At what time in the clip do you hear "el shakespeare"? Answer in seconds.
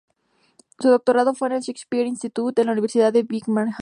1.53-2.07